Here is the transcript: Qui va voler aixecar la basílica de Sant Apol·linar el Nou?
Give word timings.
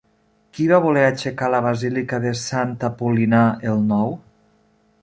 Qui 0.57 0.63
va 0.71 0.79
voler 0.85 1.03
aixecar 1.09 1.49
la 1.55 1.61
basílica 1.67 2.21
de 2.25 2.33
Sant 2.41 2.75
Apol·linar 2.91 3.45
el 3.75 3.89
Nou? 3.95 4.15